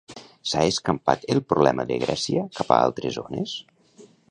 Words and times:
S'ha 0.51 0.61
escampat 0.69 1.27
el 1.35 1.41
problema 1.53 1.85
de 1.91 1.99
Grècia 2.05 2.47
cap 2.61 2.75
a 2.79 2.83
altres 2.89 3.17
zones? 3.21 3.57